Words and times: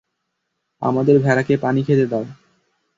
আমাদের 0.81 1.15
ভেড়াকে 1.19 1.53
পানি 1.57 1.81
খেতে 1.83 2.05
দাও। 2.07 2.23